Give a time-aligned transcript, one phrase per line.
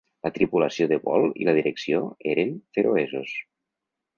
[0.27, 2.01] La tripulació de vol i la direcció
[2.33, 3.37] eren feroesos.